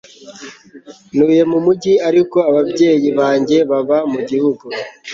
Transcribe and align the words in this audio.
Ntuye 1.15 1.41
mu 1.51 1.57
mujyi 1.65 1.93
ariko 2.09 2.37
ababyeyi 2.49 3.09
banjye 3.19 3.57
baba 3.69 3.97
mu 4.11 4.19
gihugu 4.29 4.65